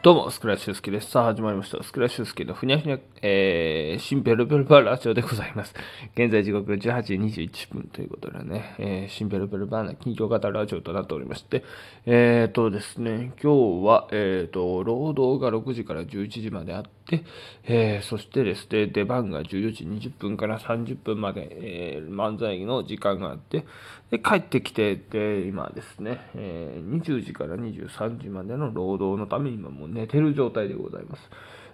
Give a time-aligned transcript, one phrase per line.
[0.00, 1.10] どうも、スクラッシュスキです。
[1.10, 1.82] さあ、始まりました。
[1.82, 5.74] スクラッシュスキのふにゃふにゃ、えー、新ペルペルバーラジオでございます。
[6.14, 11.64] 現在時刻18時21分ということでね、えー、新ペルペルバーナ近況型ラジオとなっておりまして、
[12.06, 17.24] えーとですね、今日は、えーと、労働が6時から11時まであって、
[17.64, 23.64] えー、そしてですね、出番が14時20分から30分まで、えー、漫才の時間があって、
[24.10, 31.30] で、帰ってきて、で、今ですね、えー、20時から23時までの労働のために今も寝てる状態でございます。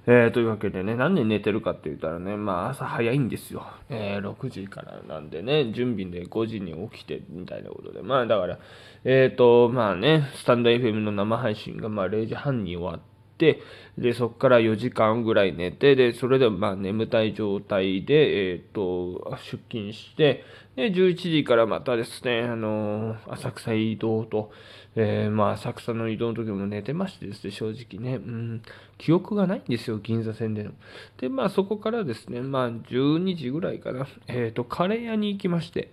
[0.06, 3.66] えー、というわけでね、なんで寝てるかって言ったらね、まあ朝早いんですよ。
[3.88, 8.02] えー、6時からなんでね、準備で5時に起きてみたいなことで。
[8.02, 8.58] まあだから、
[9.04, 20.44] えっ、ー、と、まあね、スタンド FM の生配信がまあ0時半に終わって、で、そこから4時間ぐらい寝て、で、それでまあ眠たい状態で、えっ、と、出勤して、
[20.76, 24.50] で、11時からまたですね、あのー、浅草移動と、
[24.96, 28.62] えー、まあ、浅草の移動の時も寝てましてですね、正直ね、うん、
[28.98, 30.72] 記憶がないんですよ、銀座線での。
[31.18, 35.90] で、まあ、そこからですね、まあ、12時ぐらいかな、えっ、と、カレー屋に行きまして、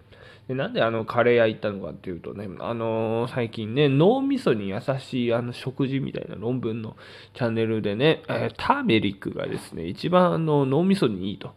[0.47, 6.95] でなんであのカレー屋行ったのかっていうとね、あのー、最近ね、脳みそに優しいあの食事みたいな論文の
[7.33, 11.53] チャンネルでね、えー、ターメリックがですね、一番あの脳みそにいいと。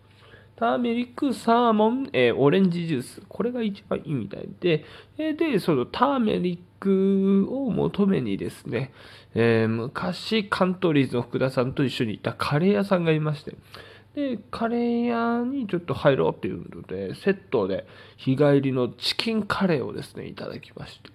[0.57, 3.23] ターメリック、サーモン、えー、オレンジジュース。
[3.29, 4.85] これが一番いいみたいで、
[5.19, 8.93] えー、で、そのターメリックを求めにですね、
[9.35, 13.57] え、昔カントリーズの福田さんと一緒に行ったカレー屋さんがいまして、
[14.15, 21.11] で、カレー屋にちょっと入ろうっていうので、セットで日帰りのチキンカレーをですね、いただきまして。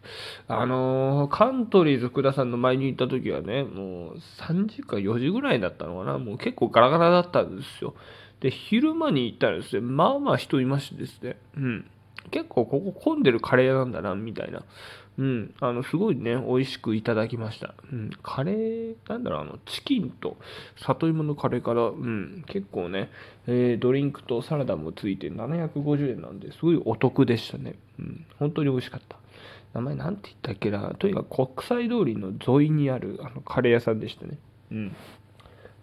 [0.49, 7.95] あのー、カントリーズ福田さんの前に行った時はね、もう3時か4時ぐらいだったのかな、もう結構ガラガラだったんですよ。
[8.41, 11.85] で、昼間に行ったらですね、まあまあ人いましてですね、うん。
[12.31, 14.63] 結構ここ混んでるカレー屋なんだな、みたいな。
[15.19, 15.53] うん。
[15.59, 17.73] あの、すごいね、美味しくいただきました。
[17.91, 18.09] うん。
[18.23, 20.37] カレー、なんだろう、あの、チキンと
[20.77, 22.45] 里芋のカレーから、うん。
[22.47, 23.11] 結構ね、
[23.45, 27.75] えー、ドリンクとサラダもついて750円なんで、すごいお得でしたね。
[27.99, 28.25] うん。
[28.39, 29.17] 本当に美味しかった。
[29.73, 30.95] 名前なんて言ったっけな。
[30.97, 34.37] とにかく国際通りの沿いにあるあのカレー屋さんでしたね。
[34.71, 34.95] うん。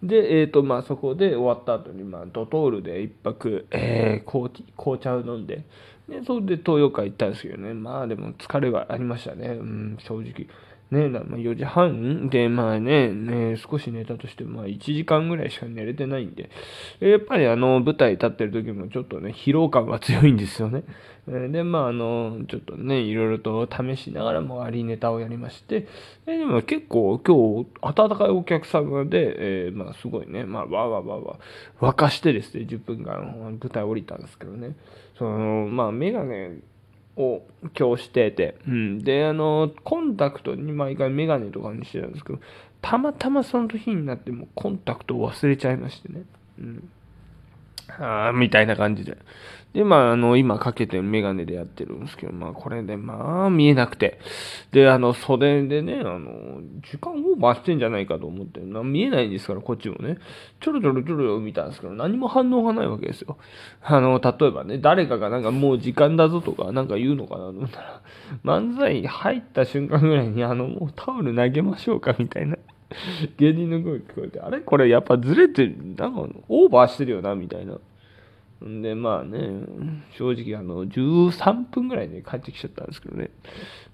[0.03, 5.63] で、え、ー、と、まあ、そこで終わった後に、まあ、ドトールで一泊、えー、紅紅茶を飲んで、
[6.07, 10.47] で、それで東洋館行ったんですけどね、まあ、でも疲れはありましたね、うん、正直。
[10.89, 16.49] ね、まあ、4時半で、まあね、ね、少し寝たとしても、まあ、1時間ぐらいしか寝れてないんで、
[16.99, 20.83] やっぱりあの、舞台立ってる時もちょっとね、疲労感が強いんですよね。
[21.27, 25.87] で、まあ、あの、ちょっとね、いろいろと試しながらもありネタをやりまして、
[26.25, 31.39] でも結構今日、温かいお客様で、えー、まあ、すごいね、まあ、わわわわ、
[31.81, 34.77] 沸かしてですね、10分間舞台降りたんですけどね、
[35.17, 36.51] その、まあ、メガネ、
[37.17, 37.43] を
[37.77, 38.99] 今日してて、うん。
[38.99, 42.39] で、あの、コンタクトに毎回メガネとかにしてたんですけど、
[42.81, 46.23] たまたまその日になってもコンタクトを忘れちゃいましてね。
[46.59, 46.89] うん。
[47.99, 49.17] あ、みたいな感じで。
[49.73, 54.19] で、まあ、あの、今かけてメガネでやってるんですけど、まあ、これで、まあ、見えなくて。
[54.71, 60.17] で、あの、袖でね、あの、時間オーバーしてんじゃないかと思って、な見えないんですから、こっちもね。
[60.61, 63.37] ちょろちょろちょろ見たんですけど、何も反応がないわけですよ。
[63.83, 68.01] あの、例えばね、誰かがなんかもう時間だぞとか、なんか言うのかなと思ったら、
[68.43, 72.57] 漫才入った瞬間ぐらいに、あの、もうタオル投げましょうか、みたいな。
[73.37, 74.61] 芸人の声聞こえて、あれ？
[74.61, 77.79] これやっぱずれてる、なんかオーバーしてるよな、みたいな。
[78.65, 79.39] んで、まあね、
[80.17, 83.29] 正直あの、13分ぐらいで帰ってきちゃったんですけどね。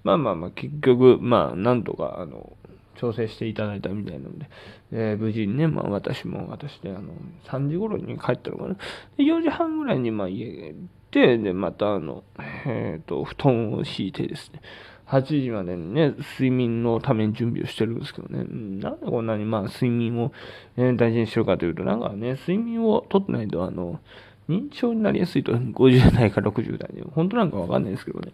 [0.04, 2.56] まあまあまあ、結局、まあ、なんとか、あの、
[2.96, 4.48] 調整していただいたみたいなので、
[4.92, 7.12] えー、無事にね、まあ私も私で、あの、
[7.44, 8.74] 3時頃に帰ったのかな。
[9.16, 10.78] で、4時半ぐらいに、まあ家へ行っ
[11.10, 12.24] て、で、またあの、
[12.66, 14.60] えっ、ー、と、布団を敷いてですね、
[15.08, 18.44] 8時までにね、睡眠のために準備をしてるんですけどね、
[18.80, 20.32] なんでこんなにまあ睡眠を、
[20.76, 24.00] 大事にしてるかというと、なんかね、睡眠をとってないと、あの、
[24.48, 28.32] 認知症になりやすいと50代から60代で、本当なんかわかんないですけどね。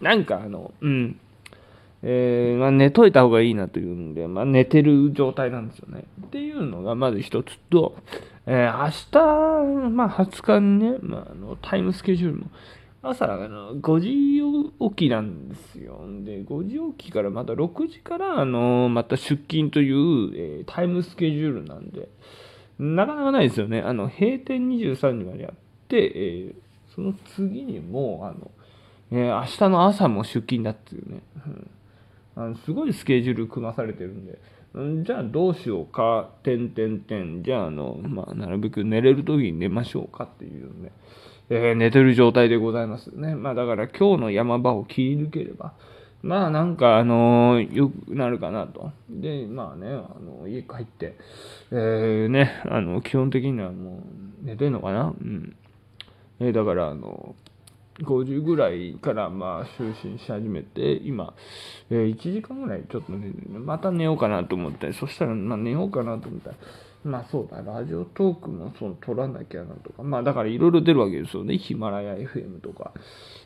[0.00, 1.18] なんかあの、うん。
[2.02, 6.04] えー、まあ、寝といた方がいいなというんで、まあ、寝てる状態なんですよね。
[6.26, 7.94] っていうのがまず一つと、
[8.46, 12.46] えー、明日、まあ、20日にね、まあ、あのタイムスケジュールも、
[13.02, 16.00] 朝あの5時起きなんですよ。
[16.22, 22.08] で、5時起きからまた6時から、あのまた出勤という、えー、タイムスケジュールなんで、
[22.78, 23.80] なかなかないですよね。
[23.80, 25.54] あの、閉店23時までやっ
[25.88, 26.54] て、えー、
[26.94, 28.50] その次にもう、あの、
[29.12, 31.70] えー、明日の朝も出勤だっていうね、うん、
[32.36, 34.38] あのすごいスケジュール組まされてるんで、
[34.74, 40.92] じゃあどうしようか、てんてんてん、じゃあ、あの、まあ、なるべく寝れる時に寝ましょうかっていうね、
[41.48, 43.34] えー、寝てる状態でございますね。
[43.34, 45.72] まあ、だから今日の山場を切り抜ければ、
[46.22, 48.92] まあなんかあの良くなるかなと。
[49.08, 51.16] で、まあね、あの家帰って、
[51.70, 54.02] えー、ね、あの基本的にはも
[54.42, 55.14] う寝てんのかな？
[55.18, 55.56] うん。
[56.40, 57.34] え、だからあの、
[58.02, 61.34] 50ぐらいからまあ就寝し始めて、今、
[61.90, 66.56] えー、1時間ぐらいちょっとね、また寝ようかなと思って、そしたらまあ寝ようかなと思ったら、
[67.04, 71.56] まあそうだ、ラジオトークもその撮らなきゃなとか、まあだからいろいろ出るわけですよね。
[71.56, 72.92] ヒマラヤ FM とか、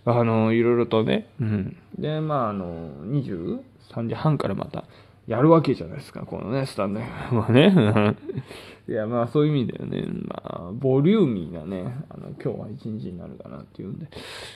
[0.04, 1.30] あの、いろいろとね。
[1.40, 1.76] うん。
[1.98, 4.84] で、まああの、23時半からまた
[5.26, 7.00] やるわけじゃないですか、このね、スタンド
[7.30, 8.16] FM はね。
[8.86, 14.06] いや、まあそういう意味ではね、まあ、ボリューミーなね、あの、今日は一日になるかなっていうんで、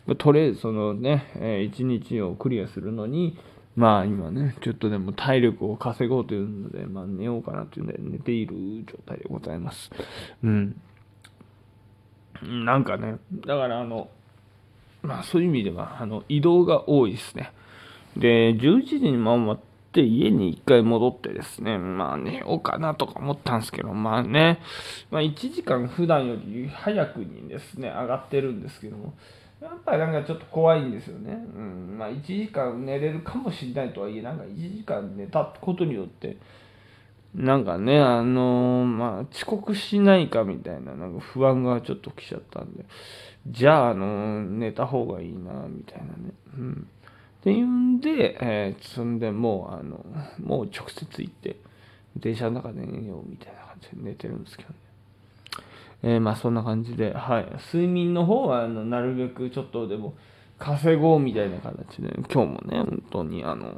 [0.06, 3.38] まあ、とりあえずそのね、えー、一日をクリアするのに、
[3.78, 9.90] まあ今ね、ちょっとでも体力を稼ごうというので、まあ寝ようかなというので寝ている状態でございます。
[10.42, 10.80] うん。
[12.42, 14.10] なんかね、だからあの、
[15.02, 17.52] まあそういう意味では、あの、移動が多いですね。
[18.16, 19.60] で、11時にまあっ
[19.92, 24.60] て家に一回戻ってですね、まあ寝ようかなとか思ったんですけど、まあね、
[25.10, 29.14] まあ1時間普段より早くにですね、上がってるんですけども、
[29.60, 31.32] やっぱりなんかちょっと怖いんですよね。
[31.32, 31.96] うん。
[31.98, 36.36] まあ1時間寝れるかもしれないとはいえ、なんか1時間寝たことによって、
[37.34, 42.84] なんかね、あのー、まあ遅刻しないかみたいな、なんか不安がちょっと来ちゃったんで、
[43.48, 46.32] じゃあ、あのー、寝た方がいいな、みたいなね。
[46.56, 46.88] うん。
[47.48, 50.04] っていうんで、えー、そんでもう、あの、
[50.38, 51.56] もう直接行って、
[52.16, 54.74] 電車の中で寝ようみたいな感じで寝てるんですけどね。
[56.02, 57.46] えー、まあそんな感じで、はい。
[57.72, 60.14] 睡眠の方は、あの、なるべくちょっとでも
[60.58, 63.74] 稼ごうみたいな形で、今日もね、本当に、あの、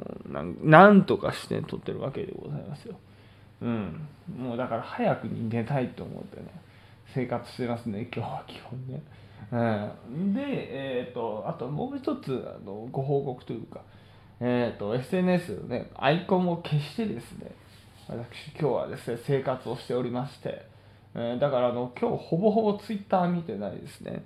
[0.63, 2.95] なんとかして撮ってるわけでございますよ。
[3.61, 4.07] うん。
[4.37, 6.47] もうだから早くに寝たいと思ってね、
[7.13, 9.01] 生活してますね、今日は基本ね。
[9.51, 13.81] うん、で、え、ー、と、あともう一つ、あの、ご報告というか、
[14.39, 17.51] え、ー、と、SNS のね、アイコンを消してですね、
[18.07, 20.65] 私今日はですね、生活をしておりまして、
[21.13, 24.23] えー、だからあの今日ほぼほぼツイッター見てないですね。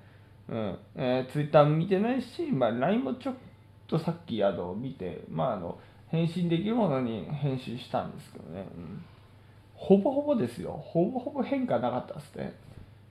[0.47, 3.35] うんえー、ツイッター見てないし、まあ、LINE もちょっ
[3.87, 5.79] とさっきあの見て、まあ、あの
[6.09, 9.03] 返信できるものに返信したんですけどね、うん、
[9.73, 10.71] ほぼほぼですよ。
[10.71, 12.53] ほぼほぼ変化なかったですね。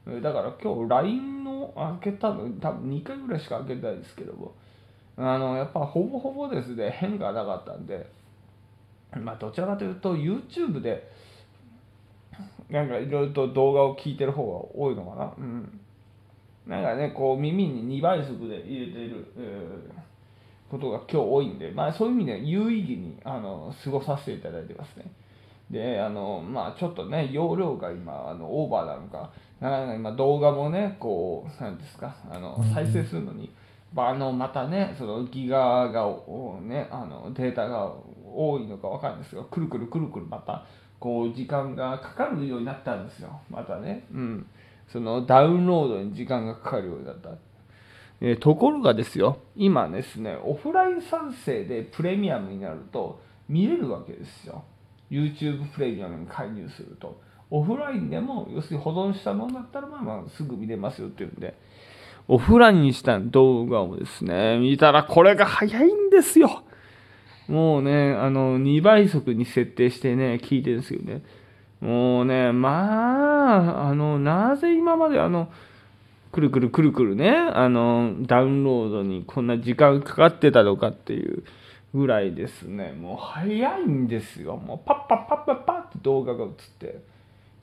[0.07, 4.55] だから今日 LINE の開けたの多分2回ぐらいしか開けてないですけども、
[5.17, 8.11] あのやっぱほぼほぼですね、変化なかったんで、
[9.17, 11.11] まあどちらかというと YouTube で
[12.71, 15.35] なんかいろいろと動画を聞いてる方が多いのかな。
[15.39, 15.81] うん。
[16.67, 25.13] なんかね、こう耳に2倍速で入れている、えー、ことが今日多いんで、まあそういう意味で有意義にあの過ごさせていただいてますね。
[25.71, 29.31] で、あの、まあちょっとね、容量が今、あのオーバーなのか、
[29.65, 33.51] なかなか今動画もね、こう、なんですか、あの、再生するのに、
[33.97, 36.07] あの、またね、そのギガが、
[36.61, 37.91] ね、あの、データが
[38.31, 40.67] 多いのかわかるんですけど、くるくるくるくるまた、
[41.01, 43.41] こう時間がかかるようになったんですよ。
[43.49, 44.05] またね。
[44.13, 44.47] うん。
[44.93, 47.31] そのダウンロードに時間がかかるようになった。
[48.21, 54.65] えー、ところがですよ今ですねオフライン賛成でプレミアムになると見れるわけですよ。
[55.11, 57.21] YouTube プレミアムに介入すると
[57.57, 61.55] オフラインでも要するに保存したものだったらまあまあすぐ見れますよっていうんで。
[62.27, 64.59] オフラインにした動画をですね。
[64.59, 66.65] 見たらこれが早いんですよ。
[67.47, 71.23] もうね、あの、2倍速に設定してね、聞いてるんですよね。
[71.81, 75.49] もうね、まあ、あの、なぜ今まであの、
[76.33, 81.45] くるくるくるくるね、あの、ダウンロードにこんな時間かかってたのかっていう
[81.95, 84.57] ぐらいですね、もう早いんですよ。
[84.57, 86.51] もうパッパッパッパッパッって動画が映っ
[86.81, 87.14] て、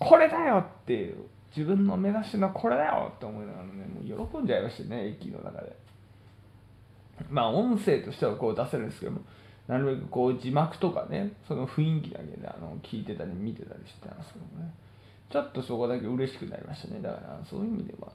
[0.02, 1.16] これだよっていう、
[1.56, 5.76] 自分の目指してのはこれだよって思いながらね、もう喜んじゃいましたね、駅の中で。
[7.30, 9.22] まあ、音声としてはこう出せるんですけども、
[9.68, 14.74] なるべくこう字幕とかね、その雰囲気だけであの聞いてたり見てたりしてたんですけどもね。
[15.30, 17.02] ちょっとそこだけ嬉しくなりましたね。
[17.02, 18.12] だからそういう意味では、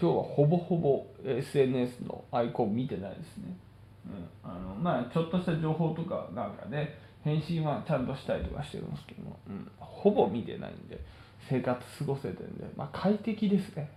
[0.00, 3.56] 今日はほぼほぼ SNS のアイコン見てないですね。
[4.06, 10.98] うん、あのまあちょっとした情報とかなんかね、返信はちゃんとしたりとかしてるんですけども、うん、ほぼ見てないんで、
[11.48, 13.90] 生活過ごせてるんで、まあ快適ですね。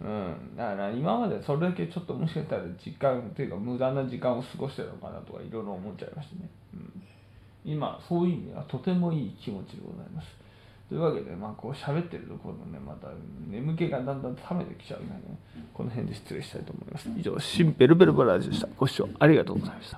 [0.00, 7.02] うん、だから今までそれだけちょっともしかしたら時間っていうか無駄な時間を過ごしてるのかなとかいろいろ思っちゃいましたね、うん、
[7.64, 10.28] 今そういう意味ではとてもいい気持ちでございます。
[10.88, 13.08] というわけでまあこう喋ってるところのねまた
[13.48, 15.38] 眠気がだんだん冷めてきちゃうので、ね、
[15.72, 17.08] この辺で失礼したいと思います。
[17.16, 18.68] 以上シンペルベルバラージュでした。
[18.76, 19.92] ご視聴ありがとうございました